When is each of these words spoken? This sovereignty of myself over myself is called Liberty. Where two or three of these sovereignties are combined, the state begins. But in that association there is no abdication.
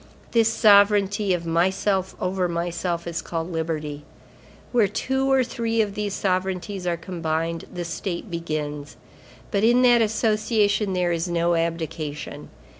This 0.31 0.51
sovereignty 0.51 1.31
of 1.31 1.45
myself 1.45 2.15
over 2.19 2.47
myself 2.49 3.05
is 3.05 3.21
called 3.21 3.51
Liberty. 3.51 4.03
Where 4.71 4.87
two 4.87 5.31
or 5.31 5.43
three 5.43 5.79
of 5.79 5.93
these 5.93 6.15
sovereignties 6.15 6.87
are 6.87 6.97
combined, 6.97 7.65
the 7.71 7.85
state 7.85 8.31
begins. 8.31 8.97
But 9.51 9.63
in 9.63 9.83
that 9.83 10.01
association 10.01 10.93
there 10.93 11.11
is 11.11 11.27
no 11.27 11.53
abdication. 11.53 12.49